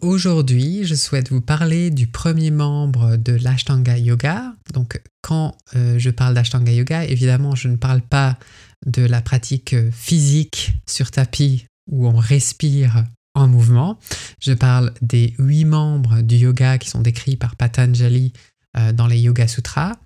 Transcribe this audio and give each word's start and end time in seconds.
Aujourd'hui, 0.00 0.84
je 0.84 0.94
souhaite 0.94 1.30
vous 1.30 1.40
parler 1.40 1.90
du 1.90 2.06
premier 2.06 2.52
membre 2.52 3.16
de 3.16 3.32
l'Ashtanga 3.32 3.98
Yoga. 3.98 4.54
Donc, 4.72 5.00
quand 5.22 5.58
euh, 5.74 5.98
je 5.98 6.10
parle 6.10 6.34
d'Ashtanga 6.34 6.70
Yoga, 6.70 7.04
évidemment, 7.04 7.56
je 7.56 7.66
ne 7.66 7.74
parle 7.74 8.00
pas 8.02 8.38
de 8.86 9.02
la 9.02 9.20
pratique 9.20 9.74
physique 9.90 10.74
sur 10.86 11.10
tapis 11.10 11.66
où 11.90 12.06
on 12.06 12.16
respire 12.16 13.04
en 13.34 13.48
mouvement. 13.48 13.98
Je 14.40 14.52
parle 14.52 14.94
des 15.02 15.34
huit 15.38 15.64
membres 15.64 16.20
du 16.20 16.36
yoga 16.36 16.78
qui 16.78 16.88
sont 16.88 17.00
décrits 17.00 17.36
par 17.36 17.56
Patanjali 17.56 18.32
euh, 18.76 18.92
dans 18.92 19.08
les 19.08 19.18
Yoga 19.18 19.48
Sutras. 19.48 19.96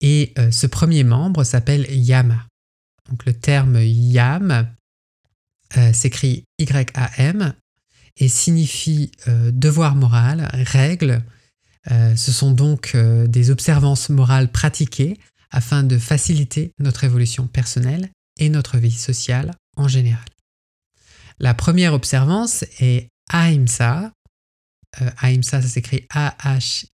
Et 0.00 0.32
euh, 0.38 0.50
ce 0.50 0.66
premier 0.66 1.04
membre 1.04 1.44
s'appelle 1.44 1.86
Yama. 1.90 2.46
Donc, 3.10 3.26
le 3.26 3.34
terme 3.34 3.82
Yam 3.82 4.66
s'écrit 5.92 6.44
Y-A-M 6.58 7.52
et 8.18 8.28
signifie 8.28 9.10
euh, 9.28 9.50
devoir 9.52 9.94
moral, 9.94 10.50
règle. 10.52 11.24
Euh, 11.90 12.14
ce 12.16 12.32
sont 12.32 12.50
donc 12.50 12.92
euh, 12.94 13.26
des 13.26 13.50
observances 13.50 14.10
morales 14.10 14.52
pratiquées 14.52 15.18
afin 15.50 15.82
de 15.82 15.96
faciliter 15.96 16.72
notre 16.78 17.04
évolution 17.04 17.46
personnelle 17.46 18.10
et 18.38 18.50
notre 18.50 18.76
vie 18.76 18.92
sociale 18.92 19.54
en 19.76 19.88
général. 19.88 20.26
La 21.38 21.54
première 21.54 21.94
observance 21.94 22.64
est 22.80 23.08
Ahimsa. 23.30 24.12
Ahimsa, 25.18 25.62
ça 25.62 25.68
s'écrit 25.68 26.06
A-H-I-M-S-A 26.10 26.92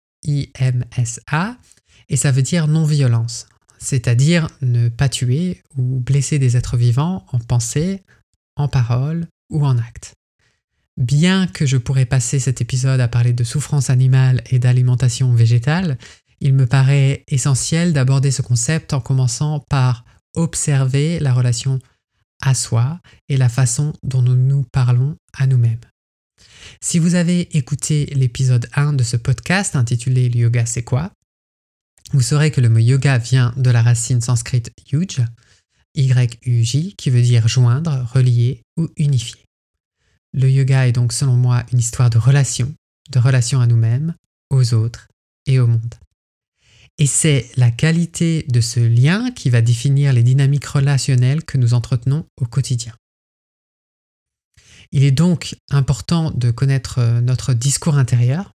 et 2.08 2.16
ça 2.16 2.32
veut 2.32 2.42
dire 2.42 2.66
non-violence, 2.66 3.46
c'est-à-dire 3.78 4.48
ne 4.60 4.88
pas 4.88 5.08
tuer 5.08 5.62
ou 5.76 6.00
blesser 6.00 6.38
des 6.38 6.56
êtres 6.56 6.76
vivants 6.76 7.24
en 7.32 7.38
pensée, 7.38 8.02
en 8.56 8.66
parole 8.68 9.28
ou 9.50 9.64
en 9.64 9.78
acte. 9.78 10.14
Bien 10.96 11.46
que 11.46 11.66
je 11.66 11.78
pourrais 11.78 12.06
passer 12.06 12.38
cet 12.38 12.60
épisode 12.60 13.00
à 13.00 13.08
parler 13.08 13.32
de 13.32 13.44
souffrance 13.44 13.90
animale 13.90 14.42
et 14.50 14.58
d'alimentation 14.58 15.32
végétale, 15.32 15.98
il 16.40 16.54
me 16.54 16.66
paraît 16.66 17.24
essentiel 17.28 17.92
d'aborder 17.92 18.30
ce 18.30 18.42
concept 18.42 18.92
en 18.92 19.00
commençant 19.00 19.64
par 19.70 20.04
observer 20.34 21.18
la 21.20 21.32
relation 21.32 21.78
à 22.42 22.54
soi 22.54 23.00
et 23.28 23.36
la 23.36 23.48
façon 23.48 23.92
dont 24.02 24.22
nous 24.22 24.36
nous 24.36 24.64
parlons 24.72 25.16
à 25.38 25.46
nous-mêmes. 25.46 25.80
Si 26.80 26.98
vous 26.98 27.14
avez 27.14 27.56
écouté 27.56 28.06
l'épisode 28.14 28.68
1 28.74 28.94
de 28.94 29.04
ce 29.04 29.16
podcast 29.16 29.76
intitulé 29.76 30.28
Le 30.28 30.40
yoga 30.40 30.66
c'est 30.66 30.82
quoi? 30.82 31.12
vous 32.12 32.20
saurez 32.20 32.50
que 32.50 32.60
le 32.60 32.68
mot 32.68 32.78
yoga 32.78 33.18
vient 33.18 33.54
de 33.56 33.70
la 33.70 33.82
racine 33.82 34.20
sanscrite 34.20 34.70
yuj, 34.90 35.22
Y-U-J, 35.94 36.94
qui 36.96 37.10
veut 37.10 37.22
dire 37.22 37.48
joindre, 37.48 38.06
relier 38.12 38.62
ou 38.76 38.88
unifier. 38.96 39.44
Le 40.32 40.50
yoga 40.50 40.86
est 40.86 40.92
donc 40.92 41.12
selon 41.12 41.36
moi 41.36 41.64
une 41.72 41.78
histoire 41.78 42.10
de 42.10 42.18
relation, 42.18 42.72
de 43.10 43.18
relation 43.18 43.60
à 43.60 43.66
nous-mêmes, 43.66 44.14
aux 44.50 44.74
autres 44.74 45.08
et 45.46 45.58
au 45.60 45.66
monde. 45.66 45.94
Et 46.98 47.06
c'est 47.06 47.50
la 47.56 47.70
qualité 47.70 48.44
de 48.48 48.60
ce 48.60 48.80
lien 48.80 49.30
qui 49.30 49.50
va 49.50 49.62
définir 49.62 50.12
les 50.12 50.22
dynamiques 50.22 50.66
relationnelles 50.66 51.44
que 51.44 51.58
nous 51.58 51.74
entretenons 51.74 52.26
au 52.40 52.46
quotidien. 52.46 52.94
Il 54.92 55.04
est 55.04 55.10
donc 55.10 55.56
important 55.70 56.30
de 56.30 56.50
connaître 56.50 56.98
euh, 56.98 57.20
notre 57.22 57.54
discours 57.54 57.96
intérieur 57.96 58.52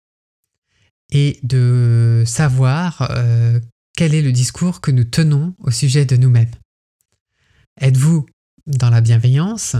et 1.10 1.40
de 1.42 2.24
savoir 2.26 3.10
euh, 3.10 3.58
quel 3.96 4.14
est 4.14 4.22
le 4.22 4.32
discours 4.32 4.82
que 4.82 4.90
nous 4.90 5.04
tenons 5.04 5.54
au 5.58 5.70
sujet 5.70 6.04
de 6.04 6.16
nous-mêmes. 6.16 6.50
Êtes-vous 7.80 8.26
dans 8.66 8.90
la 8.90 9.00
bienveillance, 9.00 9.76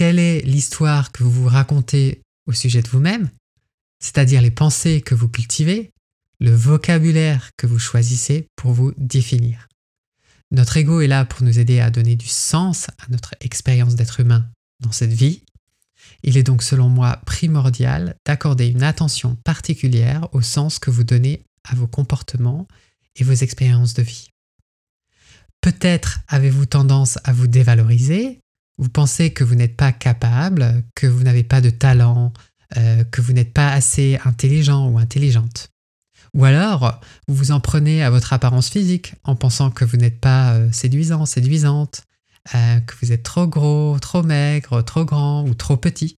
quelle 0.00 0.18
est 0.18 0.40
l'histoire 0.46 1.12
que 1.12 1.22
vous 1.22 1.30
vous 1.30 1.48
racontez 1.48 2.22
au 2.46 2.54
sujet 2.54 2.80
de 2.80 2.88
vous-même, 2.88 3.28
c'est-à-dire 4.02 4.40
les 4.40 4.50
pensées 4.50 5.02
que 5.02 5.14
vous 5.14 5.28
cultivez, 5.28 5.90
le 6.38 6.52
vocabulaire 6.52 7.50
que 7.58 7.66
vous 7.66 7.78
choisissez 7.78 8.48
pour 8.56 8.72
vous 8.72 8.94
définir. 8.96 9.68
Notre 10.52 10.78
ego 10.78 11.02
est 11.02 11.06
là 11.06 11.26
pour 11.26 11.42
nous 11.42 11.58
aider 11.58 11.80
à 11.80 11.90
donner 11.90 12.16
du 12.16 12.28
sens 12.28 12.88
à 12.88 13.10
notre 13.10 13.34
expérience 13.42 13.94
d'être 13.94 14.20
humain 14.20 14.48
dans 14.82 14.90
cette 14.90 15.12
vie. 15.12 15.42
Il 16.22 16.38
est 16.38 16.44
donc 16.44 16.62
selon 16.62 16.88
moi 16.88 17.20
primordial 17.26 18.16
d'accorder 18.24 18.68
une 18.68 18.82
attention 18.82 19.36
particulière 19.44 20.28
au 20.32 20.40
sens 20.40 20.78
que 20.78 20.90
vous 20.90 21.04
donnez 21.04 21.42
à 21.64 21.74
vos 21.74 21.86
comportements 21.86 22.66
et 23.16 23.22
vos 23.22 23.34
expériences 23.34 23.92
de 23.92 24.02
vie. 24.02 24.30
Peut-être 25.60 26.20
avez-vous 26.26 26.64
tendance 26.64 27.18
à 27.24 27.34
vous 27.34 27.48
dévaloriser, 27.48 28.40
vous 28.80 28.88
pensez 28.88 29.30
que 29.30 29.44
vous 29.44 29.54
n'êtes 29.54 29.76
pas 29.76 29.92
capable, 29.92 30.82
que 30.94 31.06
vous 31.06 31.22
n'avez 31.22 31.44
pas 31.44 31.60
de 31.60 31.68
talent, 31.68 32.32
euh, 32.78 33.04
que 33.04 33.20
vous 33.20 33.34
n'êtes 33.34 33.52
pas 33.52 33.70
assez 33.72 34.18
intelligent 34.24 34.88
ou 34.88 34.98
intelligente. 34.98 35.68
Ou 36.32 36.46
alors, 36.46 36.98
vous 37.28 37.34
vous 37.34 37.50
en 37.50 37.60
prenez 37.60 38.02
à 38.02 38.08
votre 38.08 38.32
apparence 38.32 38.70
physique 38.70 39.14
en 39.22 39.36
pensant 39.36 39.70
que 39.70 39.84
vous 39.84 39.98
n'êtes 39.98 40.18
pas 40.18 40.54
euh, 40.54 40.72
séduisant, 40.72 41.26
séduisante, 41.26 42.04
euh, 42.54 42.80
que 42.80 42.94
vous 43.02 43.12
êtes 43.12 43.22
trop 43.22 43.46
gros, 43.46 43.98
trop 44.00 44.22
maigre, 44.22 44.80
trop 44.80 45.04
grand 45.04 45.46
ou 45.46 45.52
trop 45.52 45.76
petit. 45.76 46.16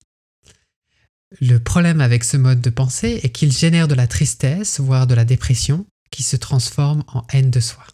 Le 1.40 1.58
problème 1.58 2.00
avec 2.00 2.22
ce 2.22 2.36
mode 2.36 2.60
de 2.60 2.70
pensée 2.70 3.18
est 3.24 3.30
qu'il 3.30 3.50
génère 3.50 3.88
de 3.88 3.94
la 3.96 4.06
tristesse, 4.06 4.78
voire 4.78 5.08
de 5.08 5.14
la 5.14 5.24
dépression, 5.24 5.84
qui 6.12 6.22
se 6.22 6.36
transforme 6.36 7.02
en 7.08 7.24
haine 7.32 7.50
de 7.50 7.60
soi. 7.60 7.84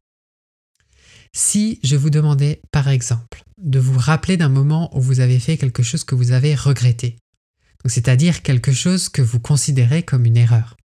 Si 1.33 1.81
je 1.83 1.97
vous 1.97 2.11
demandais, 2.11 2.61
par 2.71 2.89
exemple, 2.89 3.43
de 3.59 3.79
vous 3.79 3.99
rappeler 3.99 4.37
d'un 4.37 4.49
moment 4.49 4.97
où 4.97 5.01
vous 5.01 5.21
avez 5.21 5.39
fait 5.39 5.57
quelque 5.57 5.83
chose 5.83 6.05
que 6.05 6.15
vous 6.15 6.33
avez 6.33 6.55
regretté, 6.55 7.17
c'est-à-dire 7.87 8.43
quelque 8.43 8.73
chose 8.73 9.09
que 9.09 9.23
vous 9.23 9.41
considérez 9.41 10.03
comme 10.03 10.27
une 10.27 10.37
erreur, 10.37 10.77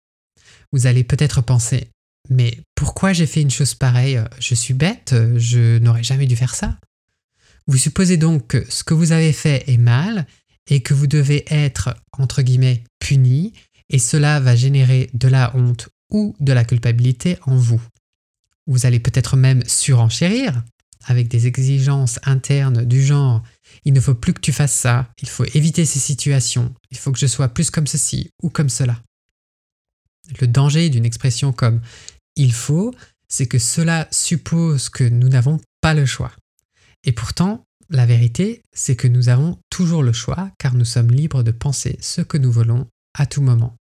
vous 0.72 0.86
allez 0.86 1.04
peut-être 1.04 1.41
penser 1.42 1.88
Mais 2.30 2.58
pourquoi 2.75 3.12
j'ai 3.12 3.26
fait 3.26 3.42
une 3.42 3.50
chose 3.50 3.75
pareille? 3.75 4.20
Je 4.38 4.54
suis 4.54 4.75
bête, 4.75 5.14
je 5.36 5.78
n'aurais 5.78 6.04
jamais 6.04 6.26
dû 6.26 6.36
faire 6.36 6.54
ça. 6.54 6.78
Vous 7.66 7.76
supposez 7.76 8.16
donc 8.16 8.48
que 8.48 8.64
ce 8.70 8.84
que 8.84 8.94
vous 8.94 9.12
avez 9.12 9.32
fait 9.32 9.64
est 9.69 9.78
mal 9.78 10.26
et 10.69 10.82
que 10.82 10.94
vous 10.94 11.06
devez 11.06 11.44
être, 11.53 11.94
entre 12.19 12.42
guillemets, 12.42 12.84
puni, 12.98 13.53
et 13.91 13.98
cela 13.98 14.41
va 14.41 14.56
générer 14.56 15.10
de 15.14 15.28
la 15.28 15.54
honte 15.56 15.88
ou 16.10 16.34
de 16.41 16.53
la 16.53 16.64
culpabilité 16.64 17.38
en 17.42 17.56
vous. 17.56 17.80
Vous 18.67 18.87
allez 18.87 19.00
peut-être 19.00 19.37
même 19.37 19.62
surenchérir 19.67 20.62
avec 21.05 21.28
des 21.28 21.47
exigences 21.47 22.21
internes 22.25 22.84
du 22.84 23.03
genre 23.03 23.43
il 23.84 23.93
ne 23.93 24.00
faut 24.00 24.15
plus 24.15 24.33
que 24.33 24.41
tu 24.41 24.53
fasses 24.53 24.75
ça, 24.75 25.11
il 25.21 25.28
faut 25.28 25.45
éviter 25.55 25.84
ces 25.84 25.99
situations, 25.99 26.75
il 26.91 26.99
faut 26.99 27.12
que 27.12 27.19
je 27.19 27.27
sois 27.27 27.49
plus 27.49 27.71
comme 27.71 27.87
ceci 27.87 28.31
ou 28.43 28.51
comme 28.51 28.69
cela. 28.69 29.03
Le 30.41 30.47
danger 30.47 30.89
d'une 30.89 31.05
expression 31.05 31.53
comme 31.53 31.81
il 32.37 32.53
faut, 32.53 32.95
c'est 33.28 33.47
que 33.47 33.59
cela 33.59 34.09
suppose 34.11 34.89
que 34.89 35.05
nous 35.05 35.28
n'avons 35.28 35.61
pas 35.81 35.95
le 35.95 36.06
choix. 36.06 36.33
Et 37.05 37.12
pourtant, 37.12 37.65
la 37.91 38.06
vérité, 38.06 38.62
c'est 38.72 38.97
que 38.97 39.09
nous 39.09 39.28
avons 39.28 39.59
toujours 39.69 40.03
le 40.03 40.12
choix 40.12 40.51
car 40.59 40.75
nous 40.75 40.84
sommes 40.84 41.11
libres 41.11 41.43
de 41.43 41.51
penser 41.51 41.99
ce 42.01 42.21
que 42.21 42.39
nous 42.39 42.53
voulons 42.53 42.87
à 43.15 43.27
tout 43.27 43.43
moment. 43.43 43.77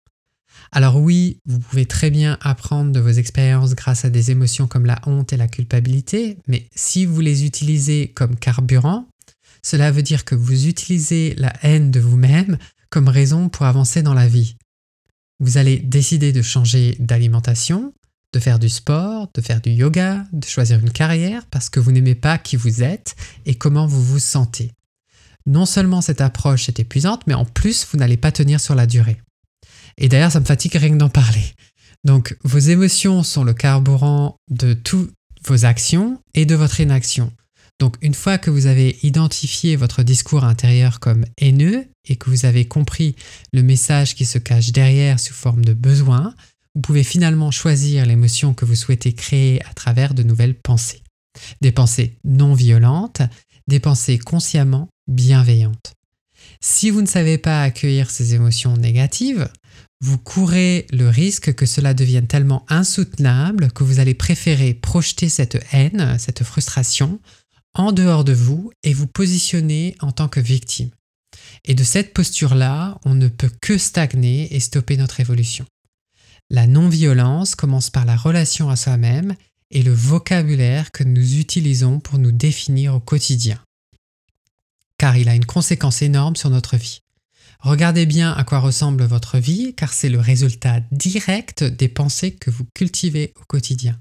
Alors 0.72 0.98
oui, 0.98 1.40
vous 1.46 1.60
pouvez 1.60 1.86
très 1.86 2.10
bien 2.10 2.38
apprendre 2.42 2.92
de 2.92 3.00
vos 3.00 3.10
expériences 3.10 3.76
grâce 3.76 4.06
à 4.06 4.10
des 4.10 4.32
émotions 4.32 4.68
comme 4.68 4.86
la 4.86 5.02
honte 5.06 5.34
et 5.34 5.38
la 5.38 5.48
culpabilité, 5.48 6.38
mais 6.48 6.68
si 6.76 7.06
vous 7.06 7.22
les 7.22 7.46
utilisez 7.46 8.12
comme 8.16 8.36
carburant, 8.36 9.08
cela 9.64 9.92
veut 9.92 10.04
dire 10.04 10.26
que 10.26 10.36
vous 10.36 10.68
utilisez 10.68 11.36
la 11.38 11.54
haine 11.64 11.92
de 11.92 12.00
vous-même 12.00 12.58
comme 12.90 13.08
raison 13.08 13.50
pour 13.50 13.66
avancer 13.66 14.02
dans 14.02 14.14
la 14.14 14.28
vie. 14.28 14.56
Vous 15.40 15.58
allez 15.58 15.78
décider 15.78 16.32
de 16.32 16.42
changer 16.42 16.96
d'alimentation, 17.00 17.94
de 18.34 18.40
faire 18.40 18.60
du 18.60 18.70
sport, 18.70 19.30
de 19.34 19.42
faire 19.42 19.62
du 19.62 19.72
yoga, 19.72 20.26
de 20.34 20.46
choisir 20.46 20.80
une 20.80 20.92
carrière 20.92 21.46
parce 21.50 21.70
que 21.70 21.80
vous 21.80 21.92
n'aimez 21.92 22.16
pas 22.16 22.38
qui 22.38 22.56
vous 22.56 22.84
êtes 22.84 23.16
et 23.46 23.56
comment 23.56 23.88
vous 23.88 24.04
vous 24.04 24.20
sentez. 24.20 24.72
Non 25.46 25.66
seulement 25.66 26.02
cette 26.02 26.22
approche 26.22 26.70
est 26.70 26.80
épuisante, 26.80 27.26
mais 27.26 27.34
en 27.34 27.46
plus 27.46 27.88
vous 27.92 27.98
n'allez 27.98 28.18
pas 28.18 28.32
tenir 28.32 28.60
sur 28.60 28.76
la 28.76 28.86
durée. 28.86 29.20
Et 30.00 30.10
d'ailleurs, 30.10 30.32
ça 30.32 30.40
me 30.40 30.46
fatigue 30.46 30.76
rien 30.76 30.92
que 30.92 30.98
d'en 30.98 31.10
parler. 31.10 31.44
Donc, 32.06 32.36
vos 32.44 32.60
émotions 32.60 33.24
sont 33.24 33.44
le 33.44 33.54
carburant 33.54 34.38
de 34.50 34.74
toutes 34.74 35.12
vos 35.46 35.66
actions 35.66 36.20
et 36.34 36.46
de 36.46 36.56
votre 36.56 36.80
inaction. 36.80 37.32
Donc, 37.80 37.96
une 38.02 38.14
fois 38.14 38.38
que 38.38 38.50
vous 38.50 38.66
avez 38.66 38.98
identifié 39.04 39.76
votre 39.76 40.04
discours 40.04 40.44
intérieur 40.44 41.00
comme 41.00 41.26
haineux 41.38 41.88
et 42.08 42.16
que 42.16 42.30
vous 42.30 42.46
avez 42.46 42.66
compris 42.66 43.16
le 43.54 43.64
message 43.64 44.16
qui 44.16 44.26
se 44.26 44.38
cache 44.38 44.72
derrière 44.72 45.20
sous 45.20 45.34
forme 45.34 45.64
de 45.64 45.74
besoin, 45.74 46.34
vous 46.76 46.82
pouvez 46.82 47.04
finalement 47.04 47.52
choisir 47.52 48.06
l'émotion 48.06 48.54
que 48.54 48.66
vous 48.66 48.76
souhaitez 48.76 49.14
créer 49.14 49.64
à 49.66 49.74
travers 49.74 50.14
de 50.14 50.24
nouvelles 50.24 50.56
pensées. 50.56 51.04
Des 51.62 51.72
pensées 51.72 52.18
non 52.26 52.54
violentes, 52.54 53.22
des 53.68 53.80
pensées 53.80 54.18
consciemment 54.18 54.90
bienveillantes. 55.08 55.94
Si 56.62 56.90
vous 56.90 57.02
ne 57.02 57.08
savez 57.08 57.38
pas 57.38 57.64
accueillir 57.64 58.10
ces 58.10 58.34
émotions 58.36 58.76
négatives, 58.76 59.50
vous 60.02 60.18
courez 60.18 60.88
le 60.92 61.10
risque 61.10 61.54
que 61.54 61.66
cela 61.66 61.94
devienne 61.94 62.28
tellement 62.28 62.66
insoutenable 62.70 63.72
que 63.72 63.84
vous 63.84 64.00
allez 64.00 64.14
préférer 64.14 64.74
projeter 64.74 65.28
cette 65.28 65.66
haine, 65.74 66.18
cette 66.20 66.44
frustration, 66.44 67.20
en 67.74 67.92
dehors 67.92 68.24
de 68.24 68.34
vous 68.34 68.72
et 68.84 68.94
vous 68.94 69.08
positionner 69.08 69.96
en 70.00 70.12
tant 70.12 70.30
que 70.30 70.40
victime. 70.40 70.90
Et 71.66 71.76
de 71.76 71.84
cette 71.84 72.14
posture-là, 72.14 72.98
on 73.06 73.14
ne 73.14 73.28
peut 73.28 73.52
que 73.62 73.78
stagner 73.78 74.56
et 74.56 74.60
stopper 74.60 74.98
notre 74.98 75.20
évolution. 75.20 75.66
La 76.50 76.66
non-violence 76.66 77.56
commence 77.56 77.90
par 77.90 78.06
la 78.06 78.16
relation 78.16 78.70
à 78.70 78.76
soi-même 78.76 79.36
et 79.70 79.84
le 79.84 79.94
vocabulaire 79.94 80.92
que 80.92 81.04
nous 81.04 81.38
utilisons 81.38 82.00
pour 82.00 82.18
nous 82.18 82.32
définir 82.32 82.96
au 82.96 83.00
quotidien. 83.00 83.60
Car 84.98 85.18
il 85.18 85.30
a 85.30 85.36
une 85.36 85.46
conséquence 85.46 86.02
énorme 86.02 86.36
sur 86.36 86.50
notre 86.50 86.76
vie. 86.76 87.02
Regardez 87.62 88.06
bien 88.06 88.32
à 88.32 88.44
quoi 88.44 88.60
ressemble 88.60 89.04
votre 89.04 89.38
vie, 89.38 89.74
car 89.76 89.92
c'est 89.92 90.10
le 90.10 90.20
résultat 90.20 90.80
direct 90.92 91.64
des 91.64 91.90
pensées 91.90 92.32
que 92.32 92.50
vous 92.50 92.66
cultivez 92.74 93.34
au 93.40 93.44
quotidien. 93.46 94.00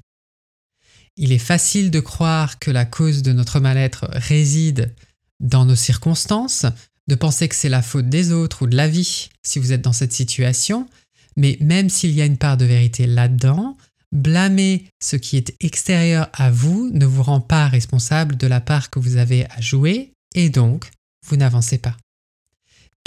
Il 1.17 1.33
est 1.33 1.39
facile 1.39 1.91
de 1.91 1.99
croire 1.99 2.61
que 2.61 2.71
la 2.71 2.85
cause 2.85 3.23
de 3.23 3.33
notre 3.33 3.59
mal-être 3.59 4.09
réside 4.13 4.95
dans 5.41 5.65
nos 5.65 5.75
circonstances, 5.75 6.67
de 7.09 7.15
penser 7.17 7.49
que 7.49 7.57
c'est 7.57 7.69
la 7.69 7.83
faute 7.83 8.09
des 8.09 8.31
autres 8.31 8.63
ou 8.63 8.67
de 8.69 8.77
la 8.77 8.87
vie 8.87 9.29
si 9.43 9.59
vous 9.59 9.73
êtes 9.73 9.83
dans 9.83 9.93
cette 9.93 10.13
situation, 10.13 10.89
mais 11.37 11.59
même 11.61 11.89
s'il 11.89 12.13
y 12.13 12.23
a 12.23 12.27
une 12.27 12.39
part 12.39 12.57
de 12.57 12.65
vérité 12.65 13.07
là-dedans, 13.07 13.77
blâmer 14.13 14.87
ce 15.03 15.17
qui 15.17 15.37
est 15.37 15.55
extérieur 15.61 16.29
à 16.33 16.51
vous 16.51 16.91
ne 16.93 17.07
vous 17.07 17.23
rend 17.25 17.41
pas 17.41 17.67
responsable 17.67 18.37
de 18.37 18.47
la 18.47 18.61
part 18.61 18.91
que 18.91 19.01
vous 19.01 19.17
avez 19.17 19.47
à 19.51 19.61
jouer 19.61 20.13
et 20.35 20.49
donc 20.49 20.91
vous 21.27 21.37
n'avancez 21.37 21.79
pas. 21.79 21.97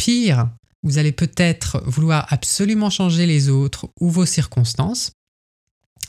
Pire, 0.01 0.50
vous 0.81 0.98
allez 0.98 1.12
peut-être 1.12 1.80
vouloir 1.86 2.25
absolument 2.33 2.89
changer 2.89 3.27
les 3.27 3.50
autres 3.50 3.88
ou 4.00 4.09
vos 4.09 4.25
circonstances 4.25 5.12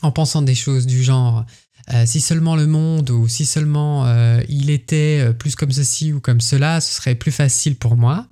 en 0.01 0.11
pensant 0.11 0.41
des 0.41 0.55
choses 0.55 0.87
du 0.87 1.03
genre 1.03 1.45
euh, 1.93 2.03
si 2.07 2.19
seulement 2.19 2.55
le 2.55 2.65
monde 2.65 3.11
ou 3.11 3.27
si 3.27 3.45
seulement 3.45 4.07
euh, 4.07 4.41
il 4.49 4.71
était 4.71 5.19
euh, 5.21 5.31
plus 5.31 5.55
comme 5.55 5.71
ceci 5.71 6.11
ou 6.11 6.19
comme 6.19 6.41
cela, 6.41 6.81
ce 6.81 6.91
serait 6.91 7.13
plus 7.13 7.31
facile 7.31 7.75
pour 7.75 7.95
moi. 7.95 8.25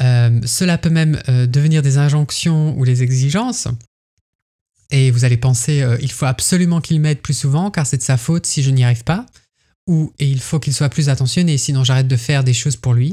cela 0.00 0.76
peut 0.76 0.90
même 0.90 1.22
devenir 1.28 1.80
des 1.80 1.96
injonctions 1.98 2.76
ou 2.76 2.84
des 2.84 3.04
exigences. 3.04 3.68
Et 4.90 5.12
vous 5.12 5.24
allez 5.24 5.36
penser, 5.36 5.86
il 6.00 6.10
faut 6.10 6.26
absolument 6.26 6.80
qu'il 6.80 7.00
m'aide 7.00 7.20
plus 7.22 7.38
souvent 7.38 7.70
car 7.70 7.86
c'est 7.86 7.98
de 7.98 8.02
sa 8.02 8.16
faute 8.16 8.44
si 8.44 8.64
je 8.64 8.72
n'y 8.72 8.82
arrive 8.82 9.04
pas. 9.04 9.24
Ou 9.86 10.12
il 10.18 10.40
faut 10.40 10.58
qu'il 10.58 10.74
soit 10.74 10.88
plus 10.88 11.10
attentionné 11.10 11.58
sinon 11.58 11.84
j'arrête 11.84 12.08
de 12.08 12.16
faire 12.16 12.42
des 12.42 12.54
choses 12.54 12.74
pour 12.74 12.92
lui. 12.92 13.12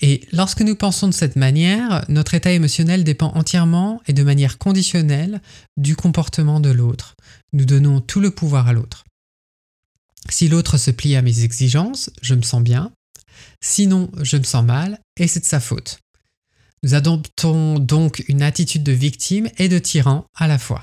Et 0.00 0.26
lorsque 0.32 0.62
nous 0.62 0.74
pensons 0.74 1.06
de 1.06 1.12
cette 1.12 1.36
manière, 1.36 2.04
notre 2.08 2.34
état 2.34 2.50
émotionnel 2.50 3.04
dépend 3.04 3.32
entièrement 3.34 4.00
et 4.06 4.12
de 4.12 4.22
manière 4.22 4.58
conditionnelle 4.58 5.40
du 5.76 5.94
comportement 5.94 6.60
de 6.60 6.70
l'autre. 6.70 7.14
Nous 7.52 7.64
donnons 7.64 8.00
tout 8.00 8.20
le 8.20 8.30
pouvoir 8.30 8.68
à 8.68 8.72
l'autre. 8.72 9.04
Si 10.28 10.48
l'autre 10.48 10.78
se 10.78 10.90
plie 10.90 11.16
à 11.16 11.22
mes 11.22 11.44
exigences, 11.44 12.10
je 12.22 12.34
me 12.34 12.42
sens 12.42 12.62
bien. 12.62 12.92
Sinon, 13.60 14.10
je 14.22 14.36
me 14.36 14.44
sens 14.44 14.64
mal 14.64 14.98
et 15.18 15.28
c'est 15.28 15.40
de 15.40 15.44
sa 15.44 15.60
faute. 15.60 15.98
Nous 16.82 16.94
adoptons 16.94 17.78
donc 17.78 18.24
une 18.28 18.42
attitude 18.42 18.82
de 18.82 18.92
victime 18.92 19.48
et 19.58 19.68
de 19.68 19.78
tyran 19.78 20.24
à 20.34 20.48
la 20.48 20.58
fois. 20.58 20.82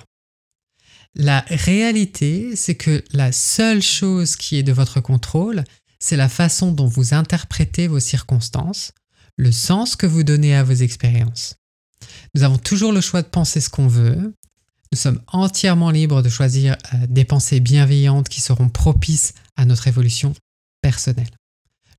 La 1.15 1.43
réalité, 1.49 2.55
c'est 2.55 2.75
que 2.75 3.03
la 3.11 3.31
seule 3.31 3.81
chose 3.81 4.35
qui 4.35 4.57
est 4.57 4.63
de 4.63 4.71
votre 4.71 5.01
contrôle, 5.01 5.63
c'est 5.99 6.15
la 6.15 6.29
façon 6.29 6.71
dont 6.71 6.87
vous 6.87 7.13
interprétez 7.13 7.87
vos 7.87 7.99
circonstances, 7.99 8.93
le 9.37 9.51
sens 9.51 9.95
que 9.95 10.07
vous 10.07 10.23
donnez 10.23 10.55
à 10.55 10.63
vos 10.63 10.73
expériences. 10.73 11.55
Nous 12.35 12.43
avons 12.43 12.57
toujours 12.57 12.91
le 12.91 13.01
choix 13.01 13.21
de 13.21 13.27
penser 13.27 13.61
ce 13.61 13.69
qu'on 13.69 13.87
veut. 13.87 14.33
Nous 14.91 14.97
sommes 14.97 15.21
entièrement 15.27 15.91
libres 15.91 16.21
de 16.21 16.29
choisir 16.29 16.75
euh, 16.93 16.97
des 17.07 17.25
pensées 17.25 17.59
bienveillantes 17.59 18.29
qui 18.29 18.41
seront 18.41 18.69
propices 18.69 19.33
à 19.55 19.65
notre 19.65 19.87
évolution 19.87 20.33
personnelle. 20.81 21.29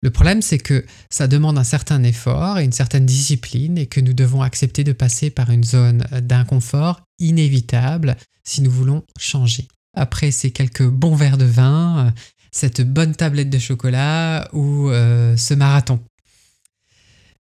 Le 0.02 0.10
problème, 0.10 0.40
c'est 0.40 0.58
que 0.58 0.84
ça 1.10 1.28
demande 1.28 1.58
un 1.58 1.64
certain 1.64 2.02
effort 2.02 2.58
et 2.58 2.64
une 2.64 2.72
certaine 2.72 3.04
discipline 3.04 3.76
et 3.76 3.86
que 3.86 4.00
nous 4.00 4.14
devons 4.14 4.40
accepter 4.40 4.82
de 4.82 4.92
passer 4.92 5.28
par 5.28 5.50
une 5.50 5.64
zone 5.64 5.98
d'inconfort 6.22 7.02
inévitable 7.18 8.16
si 8.42 8.62
nous 8.62 8.70
voulons 8.70 9.04
changer. 9.18 9.68
Après 9.94 10.30
ces 10.30 10.52
quelques 10.52 10.86
bons 10.86 11.16
verres 11.16 11.36
de 11.36 11.44
vin, 11.44 12.06
euh, 12.06 12.10
cette 12.50 12.80
bonne 12.82 13.14
tablette 13.14 13.50
de 13.50 13.58
chocolat 13.58 14.48
ou 14.52 14.90
euh, 14.90 15.36
ce 15.36 15.54
marathon. 15.54 16.00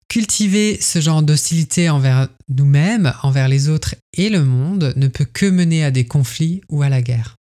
Cultiver 0.07 0.81
ce 0.81 0.99
genre 0.99 1.21
d'hostilité 1.21 1.89
envers 1.89 2.29
nous-mêmes, 2.47 3.13
envers 3.21 3.47
les 3.47 3.69
autres 3.69 3.95
et 4.13 4.29
le 4.29 4.43
monde 4.43 4.93
ne 4.95 5.07
peut 5.07 5.25
que 5.25 5.45
mener 5.45 5.83
à 5.83 5.91
des 5.91 6.05
conflits 6.05 6.61
ou 6.69 6.81
à 6.81 6.89
la 6.89 7.01
guerre. 7.01 7.35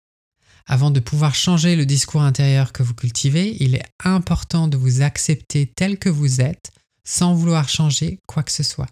Avant 0.65 0.91
de 0.91 0.99
pouvoir 0.99 1.33
changer 1.33 1.77
le 1.77 1.85
discours 1.85 2.21
intérieur 2.21 2.73
que 2.73 2.83
vous 2.83 2.93
cultivez, 2.93 3.55
il 3.61 3.75
est 3.75 3.85
important 4.03 4.67
de 4.67 4.75
vous 4.75 5.01
accepter 5.01 5.65
tel 5.65 5.97
que 5.97 6.09
vous 6.09 6.41
êtes 6.41 6.71
sans 7.05 7.33
vouloir 7.33 7.69
changer 7.69 8.19
quoi 8.27 8.43
que 8.43 8.51
ce 8.51 8.63
soit. 8.63 8.89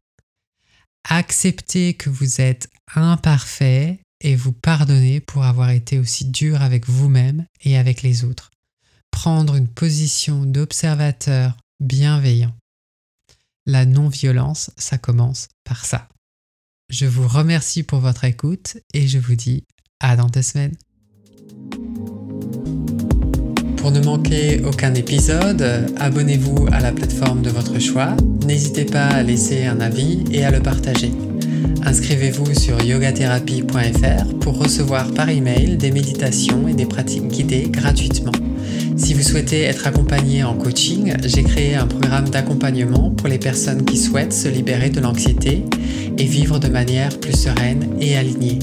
Accepter 1.09 1.94
que 1.95 2.09
vous 2.09 2.39
êtes 2.39 2.69
imparfait 2.95 4.00
et 4.21 4.38
vous 4.38 4.53
pardonner 4.53 5.19
pour 5.19 5.44
avoir 5.44 5.71
été 5.71 6.00
aussi 6.00 6.23
dur 6.23 6.62
avec 6.62 6.88
vous-même 6.88 7.45
et 7.65 7.77
avec 7.77 8.03
les 8.03 8.23
autres. 8.23 8.51
Prendre 9.15 9.56
une 9.56 9.69
position 9.69 10.44
d'observateur 10.44 11.56
bienveillant. 11.79 12.53
La 13.65 13.85
non-violence, 13.85 14.71
ça 14.77 14.97
commence 14.97 15.47
par 15.63 15.85
ça. 15.85 16.09
Je 16.89 17.06
vous 17.06 17.25
remercie 17.25 17.81
pour 17.81 18.00
votre 18.00 18.25
écoute 18.25 18.77
et 18.94 19.07
je 19.07 19.17
vous 19.17 19.35
dis 19.35 19.63
à 20.01 20.17
dans 20.17 20.27
deux 20.27 20.41
semaines. 20.41 20.75
Pour 23.77 23.91
ne 23.91 24.01
manquer 24.01 24.62
aucun 24.65 24.94
épisode, 24.94 25.62
abonnez-vous 25.97 26.67
à 26.73 26.81
la 26.81 26.91
plateforme 26.91 27.41
de 27.41 27.50
votre 27.50 27.79
choix. 27.79 28.17
N'hésitez 28.45 28.85
pas 28.85 29.07
à 29.07 29.23
laisser 29.23 29.65
un 29.65 29.79
avis 29.79 30.25
et 30.29 30.44
à 30.44 30.51
le 30.51 30.62
partager. 30.62 31.13
Inscrivez-vous 31.85 32.53
sur 32.53 32.83
yogatherapie.fr 32.83 34.39
pour 34.41 34.59
recevoir 34.59 35.13
par 35.13 35.29
email 35.29 35.77
des 35.77 35.91
méditations 35.91 36.67
et 36.67 36.74
des 36.74 36.86
pratiques 36.86 37.29
guidées 37.29 37.69
gratuitement. 37.69 38.34
Si 38.97 39.13
vous 39.13 39.21
souhaitez 39.21 39.63
être 39.63 39.87
accompagné 39.87 40.43
en 40.43 40.55
coaching, 40.55 41.13
j'ai 41.25 41.43
créé 41.43 41.75
un 41.75 41.85
programme 41.85 42.29
d'accompagnement 42.29 43.11
pour 43.11 43.27
les 43.27 43.37
personnes 43.37 43.83
qui 43.83 43.97
souhaitent 43.97 44.33
se 44.33 44.47
libérer 44.47 44.89
de 44.89 45.01
l'anxiété 45.01 45.65
et 46.17 46.23
vivre 46.23 46.59
de 46.59 46.69
manière 46.69 47.19
plus 47.19 47.37
sereine 47.37 47.89
et 47.99 48.15
alignée. 48.15 48.59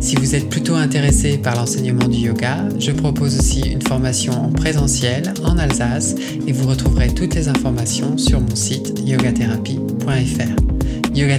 Si 0.00 0.16
vous 0.16 0.34
êtes 0.34 0.48
plutôt 0.48 0.74
intéressé 0.74 1.38
par 1.38 1.54
l'enseignement 1.54 2.08
du 2.08 2.18
yoga, 2.18 2.68
je 2.78 2.90
propose 2.90 3.38
aussi 3.38 3.60
une 3.60 3.82
formation 3.82 4.32
en 4.32 4.50
présentiel 4.50 5.32
en 5.44 5.56
Alsace 5.56 6.16
et 6.46 6.52
vous 6.52 6.66
retrouverez 6.66 7.14
toutes 7.14 7.34
les 7.34 7.48
informations 7.48 8.18
sur 8.18 8.40
mon 8.40 8.56
site 8.56 9.00
yogatherapie.fr. 9.06 11.14
Yoga 11.14 11.38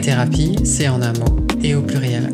c'est 0.63 0.87
en 0.87 1.01
un 1.01 1.13
mot 1.13 1.35
et 1.63 1.75
au 1.75 1.81
pluriel 1.81 2.29